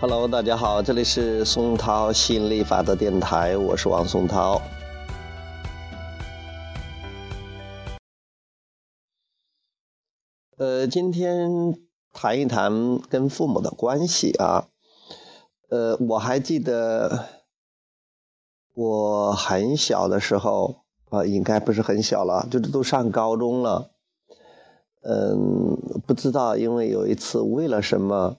[0.00, 4.62] Hello，大家好，这里是松涛吸引力法则电台，我是王松涛。
[10.56, 11.74] 呃，今天
[12.12, 14.68] 谈一谈跟父母的关系啊。
[15.68, 17.24] 呃，我还记得
[18.74, 20.76] 我很小的时候
[21.10, 23.90] 啊，应该不是很小了，就是都上高中了。
[25.02, 28.36] 嗯，不知道，因为有一次为了什么。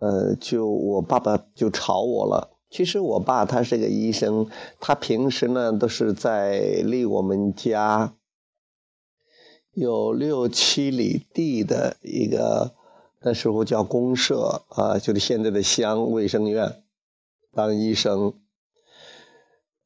[0.00, 2.56] 呃，就我爸爸就吵我了。
[2.68, 4.46] 其实我爸他是个医生，
[4.80, 8.14] 他平时呢都是在离我们家
[9.72, 12.74] 有六七里地的一个
[13.22, 16.82] 那时候叫公社啊，就是现在的乡卫生院
[17.52, 18.34] 当医生。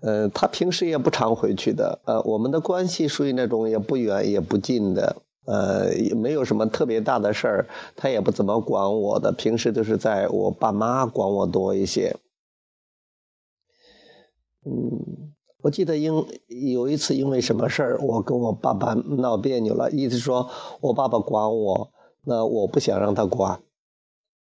[0.00, 2.00] 呃，他平时也不常回去的。
[2.04, 5.22] 呃，我们的关系属于那种也不远也不近的。
[5.46, 12.16] 呃，也没有什么特别大的事儿，他也不怎么管我的，平时都是在我爸妈管我多一些。
[14.64, 16.24] 嗯，我记得因
[16.72, 20.48] 有一次因为什么事儿，我跟我爸爸闹别扭了，意思说
[20.80, 21.90] 我爸爸管我，
[22.24, 23.60] 那我不想让他管。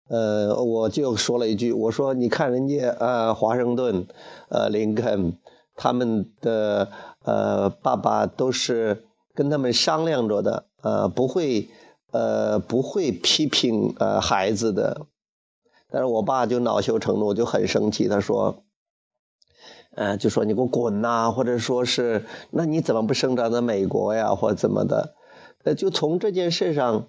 [0.08, 4.06] 呃，我就说了一句，我说你看人家呃华盛顿，
[4.48, 5.38] 呃林肯，
[5.74, 6.88] 他们的
[7.24, 10.66] 呃爸爸都是跟他们商量着的。
[10.84, 11.70] 呃，不会，
[12.10, 15.06] 呃，不会批评呃孩子的，
[15.90, 18.62] 但是我爸就恼羞成怒，就很生气，他说，
[19.94, 25.14] 呃，就说你给我滚呐，或者说是，那你怎么不生长在美国呀，或怎么的？
[25.64, 27.08] 呃，就从这件事上，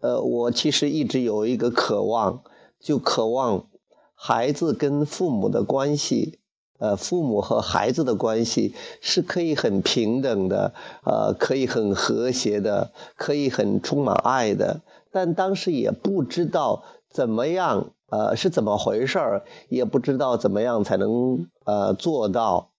[0.00, 2.42] 呃，我其实一直有一个渴望，
[2.80, 3.68] 就渴望
[4.16, 6.40] 孩子跟父母的关系。
[6.78, 10.72] 呃，父母和孩子的关系是可以很平等的，
[11.04, 14.80] 呃，可以很和谐的，可以很充满爱的。
[15.10, 22.70] 但当时也不知道怎么样，呃，是怎么回事儿，也不知道怎么样才能呃做到。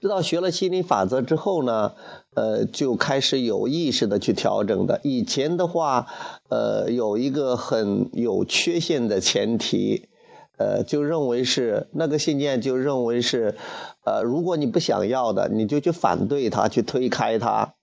[0.00, 1.92] 直到学了心理法则之后呢，
[2.34, 5.00] 呃，就开始有意识的去调整的。
[5.02, 6.06] 以前的话，
[6.48, 10.08] 呃，有一个很有缺陷的前提。
[10.56, 13.56] 呃，就认为是那个信念，就认为是，
[14.04, 17.74] 呃，如果你不想要的，你就去反对他，去推开他，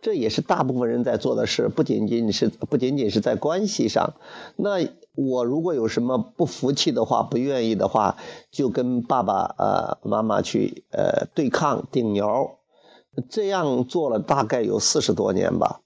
[0.00, 4.14] 这也是大部分人在做的事，不仅仅是不仅仅是在关系上。
[4.54, 4.86] 那
[5.16, 8.16] 我如果有什么不服气的话，不愿意的话，
[8.52, 12.58] 就跟爸爸呃妈妈去呃对抗顶牛，
[13.28, 15.80] 这样做了大概有四十多年吧。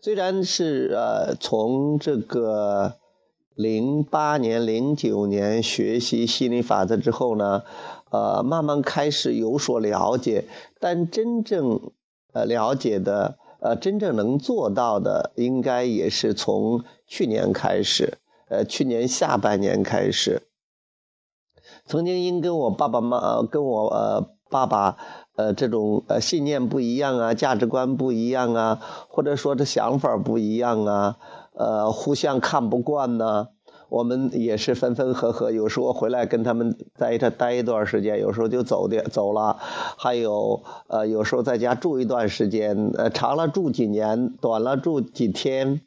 [0.00, 3.01] 虽然是呃从这个。
[3.54, 7.62] 零八年、零九年学习心理法则之后呢，
[8.10, 10.46] 呃，慢慢开始有所了解，
[10.80, 11.80] 但真正
[12.32, 18.18] 呃了解的，呃，真正能做到的，应该也是从去年开始，
[18.48, 20.42] 呃，去年下半年开始。
[21.84, 24.96] 曾经因跟我爸爸妈跟我呃爸爸
[25.36, 31.18] 呃这种呃信念不一样啊，价值观不一样啊，或者说这想法不一样啊。
[31.54, 33.48] 呃，互相看不惯呢，
[33.90, 35.50] 我们也是分分合合。
[35.50, 39.58] 有时候回来跟他们在一起待一段时间，有时候就走的走了。
[39.60, 45.82] 还有呃，有时候在家住一段时间，呃，长了住几年，短了住几天。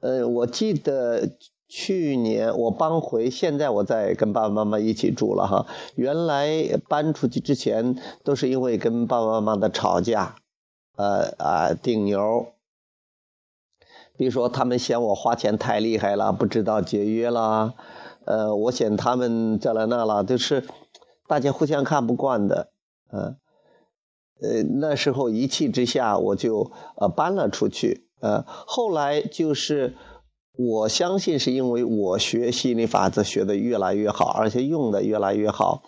[0.00, 1.30] 呃，我记得
[1.68, 5.66] 去年我搬回，现在我在跟爸爸妈妈一起住了哈。
[5.96, 10.36] 原来搬出去之前都是因为跟爸爸妈妈的吵架，
[10.96, 12.46] 呃啊顶牛。
[14.18, 17.72] 比如说，他们嫌我花钱太厉害了，不知道节约啦，
[18.24, 20.64] 呃，我嫌他们这了那了，就是
[21.28, 22.72] 大家互相看不惯的，
[23.12, 23.36] 呃，
[24.42, 29.94] 呃，那时候一气之下，我就呃搬了出去，呃，后来就是
[30.58, 35.84] 我相信是因为我学心理法则学的越来越好，而且用的越来越好。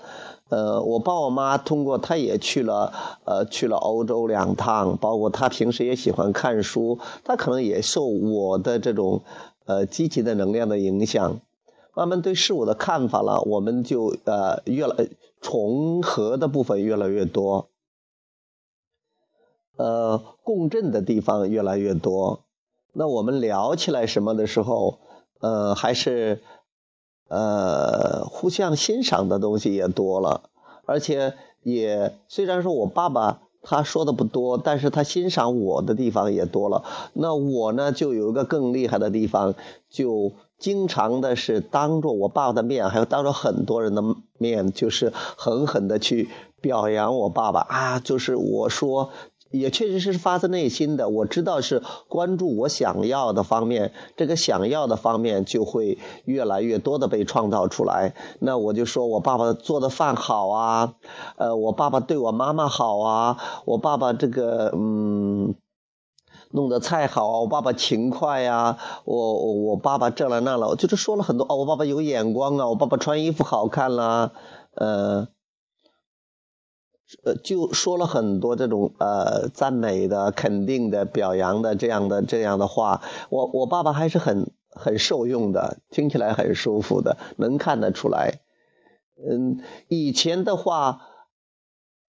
[0.48, 2.92] 呃，我爸我妈通过，他也去了，
[3.24, 9.22] 呃，去了欧洲两趟，包括他平时也喜欢看书，他可能也受我的这种，
[9.66, 11.40] 呃，积极的能量的影响，
[11.92, 15.08] 慢慢对事物的看法了，我们就呃越来
[15.40, 17.70] 重合的部分越来越多，
[19.76, 22.44] 呃，共振的地方越来越多，
[22.92, 24.98] 那我们聊起来什么的时候，
[25.40, 26.42] 呃，还是。
[27.32, 30.50] 呃，互相欣赏的东西也多了，
[30.84, 36.82] 而且也虽然说我爸爸他说的不多，但是他欣赏我的地方也多了。
[37.12, 39.54] 那我呢，就有一个更厉害的地方，
[39.88, 44.02] 就经常的是当着我爸爸的面，还有当着很多人的
[44.36, 46.28] 面，就是狠狠的去
[46.60, 48.00] 表扬我爸爸啊。
[48.00, 49.10] 就是我说
[49.50, 51.08] 也确实是发自内心的。
[51.08, 58.14] 我知道是关注我想要的方面，这个想要的方面就会越来越多的被创造出来。
[58.38, 60.94] 那我就说我爸爸做的饭好啊，
[61.36, 65.54] 呃，我爸爸对我妈妈好啊，我爸爸这个嗯。
[66.52, 74.32] 弄的菜好，我爸爸勤快呀，我我我爸爸这了那了，就是说了很多哦，我爸爸有眼光啊，我爸爸穿衣服好看啦，
[74.74, 75.28] 呃，
[77.24, 88.40] 呃，就说了很多这种呃赞美的、肯定的、表扬的这样的这样的话，我我爸爸还是很很受用的，听起来很舒服的，能看得出来，
[89.28, 91.06] 嗯，以前的话。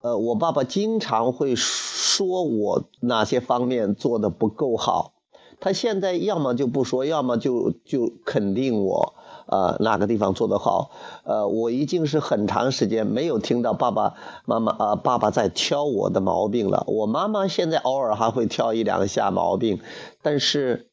[0.03, 5.13] 呃，我爸爸经常会说我哪些方面做的不够好，
[5.59, 9.13] 他现在要么就不说，要么就就肯定我，
[9.51, 10.91] 呃，哪个地方做得好。
[11.25, 14.13] 呃，我已经是很长时间没有听到爸爸
[14.45, 16.85] 妈妈啊，爸爸在挑我的毛病了。
[16.87, 19.81] 我妈妈现在偶尔还会挑一两下毛病，
[20.21, 20.87] 但是，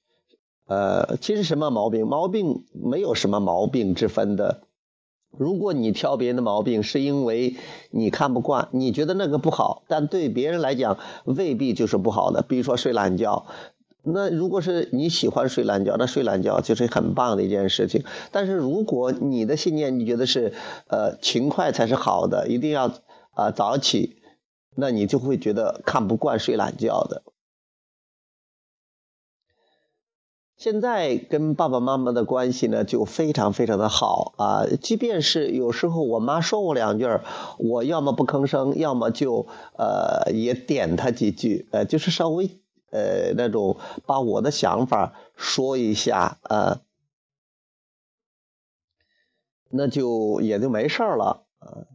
[0.66, 4.62] 呃，其实什么毛病，毛病没有什么毛病之分的。
[5.36, 7.54] 如果你挑别人的毛病，是因为
[7.90, 12.42] 你看不惯，你觉得那个不好，但对别人来讲未必就是不好的。
[12.42, 13.46] 比如说睡懒觉，
[14.12, 18.04] 那如果是你喜欢睡懒觉，那睡懒觉就是很棒的一件事情。
[18.32, 20.52] 但是如果你的信念你觉得是，
[20.88, 22.92] 呃，勤快才是好的，一定要
[23.32, 24.22] 啊早起，
[24.74, 27.22] 那你就会觉得看不惯睡懒觉的。
[30.56, 34.66] 现在跟爸爸妈妈的关系呢，就非常非常的好啊。
[34.82, 37.06] 即便是有时候我妈说我两句
[37.58, 39.46] 我要么不吭声，要么就
[39.76, 42.58] 呃也点她几句，呃，就是稍微
[42.90, 46.80] 呃那种把我的想法说一下啊，
[49.70, 51.86] 那就也就没事了啊。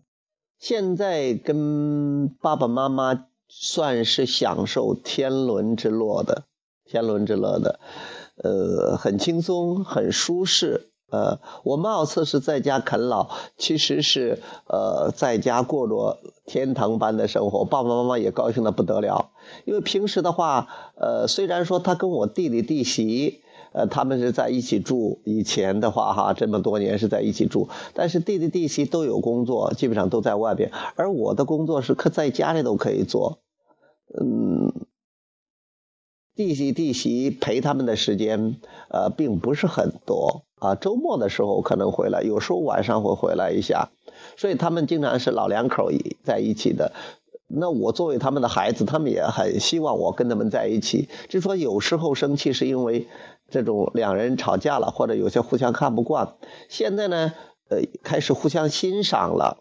[0.57, 6.45] 现在跟爸爸妈妈算是享受天伦之乐的，
[6.85, 7.79] 天伦之乐的。
[8.35, 10.92] 呃，很轻松，很舒适。
[11.13, 16.17] 呃，我貌似是在家啃老，其实是呃在家过着
[16.47, 17.65] 天堂般的生活。
[17.65, 19.29] 爸爸妈妈也高兴的不得了，
[19.65, 23.41] 因为平时的话，呃，虽然说他跟我弟弟弟媳，
[23.73, 25.21] 呃，他们是在一起住。
[25.23, 33.37] 以前的话，哈，这么多年是在一起住，但是弟弟弟媳都有工作，基本上都在外边，而我的工作是可在家里都可以做，
[34.19, 34.82] 嗯。
[36.35, 38.57] 弟媳弟媳陪他们的时间，
[38.89, 40.73] 呃，并不是很多啊。
[40.73, 43.91] 周末的时候可能回来，有时候晚上会回来一下，
[44.35, 45.91] 所以他们经常是老两口
[46.23, 46.91] 在一起的。
[47.47, 51.07] 那我作为他们的孩子，他们也很希望我跟他们在一起。
[51.29, 53.07] 就说有时候生气是因为
[53.51, 56.35] 这种两人吵架了，或者有些互相看不惯。
[56.67, 57.33] 现在呢，
[57.69, 59.59] 呃，开始互相欣赏了，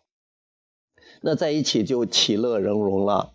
[1.20, 3.32] 那在一起就其乐融融了。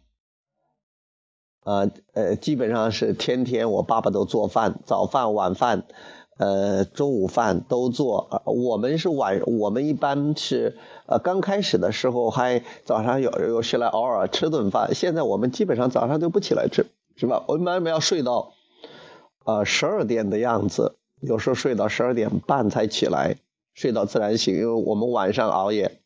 [1.68, 5.84] 呃呃，基本上是天天我爸爸都做饭，早饭、晚饭，
[6.38, 8.42] 呃，中午饭都做。
[8.46, 10.78] 我们是晚，我们一般是
[11.08, 16.86] 呃刚开始的时候还早上有有起来偶尔吃顿饭，现在我们基本上早上就不起来吃，
[17.18, 17.44] 是吧？
[17.50, 18.54] 我们慢慢要睡到
[19.44, 23.36] 呃十二点的样子，有时候睡到十二点半才起来，
[23.74, 26.00] 睡到自然醒，因为我们晚上熬夜。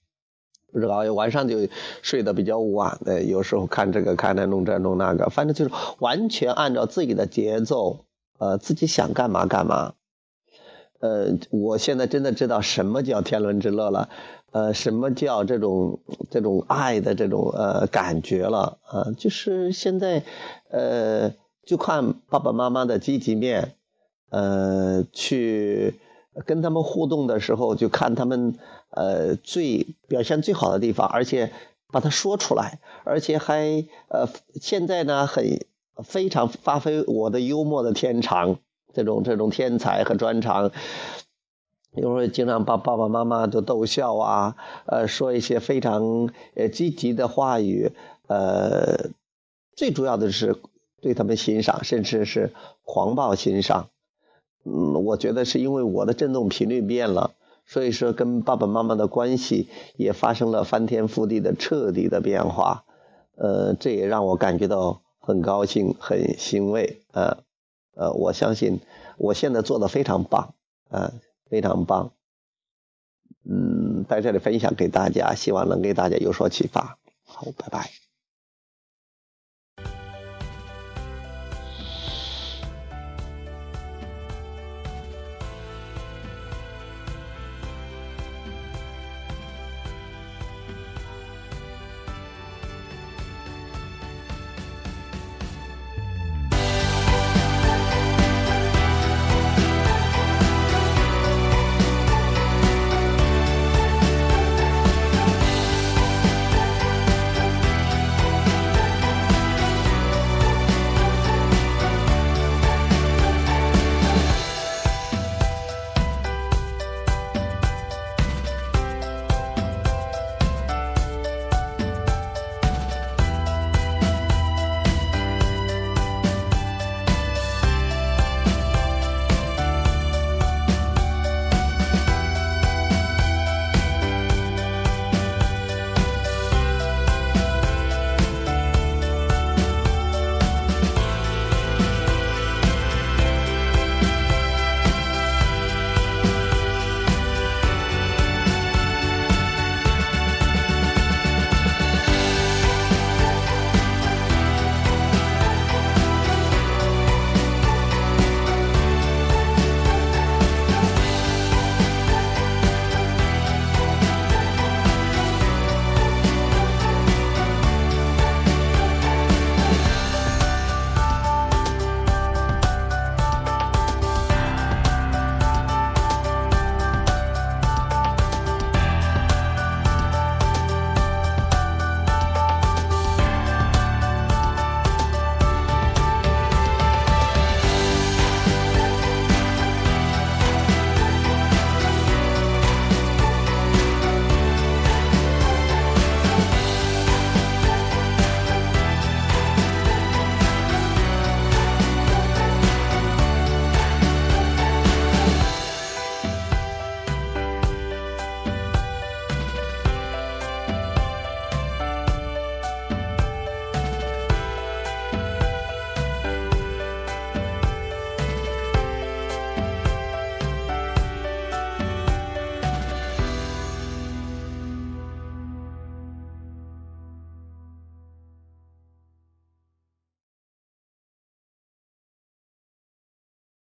[0.71, 1.57] 不知道，晚上就
[2.01, 8.05] 睡得比较晚的，有时候看这个看那弄这弄那个，反正就是完全按照自己的节奏，
[8.37, 9.93] 呃，自己想干嘛干嘛。
[10.99, 14.07] 呃，我现在真的知道什么叫天伦之乐了，
[14.51, 15.99] 呃，什么叫这种
[16.29, 20.23] 这种爱的这种呃感觉了啊，就是现在，
[20.69, 21.33] 呃，
[21.65, 23.73] 就看爸爸妈妈的积极面，
[24.29, 25.99] 呃，去。
[26.45, 28.55] 跟他们互动的时候，就看他们
[28.91, 31.51] 呃最表现最好的地方，而且
[31.91, 34.27] 把它说出来，而且还呃
[34.61, 35.65] 现在呢很
[36.03, 38.57] 非常发挥我的幽默的天长，
[38.93, 40.71] 这种这种天才和专长，
[41.93, 47.91] 有时候经常把爸爸妈妈都逗笑啊，呃说一些非常呃积极的话语，
[48.27, 49.09] 呃
[49.75, 50.55] 最主要的是
[51.01, 52.53] 对他们欣赏，甚至是
[52.85, 53.90] 狂暴欣赏。
[54.63, 57.33] 嗯，我觉得是因为我的振动频率变了，
[57.65, 62.85] 所以说跟爸爸妈妈的关系也发生了翻天覆地的彻底的变化。
[63.35, 67.01] 呃，这也让我感觉到很高兴、很欣慰。
[67.11, 67.39] 呃，
[67.95, 68.79] 呃，我相信
[69.17, 70.53] 我现在做的非常棒，
[70.89, 71.11] 啊，
[71.49, 72.11] 非常棒。
[73.43, 76.99] 嗯，在这里分享给大家，希望能给大家有所启发。
[77.25, 78.10] 好，拜拜。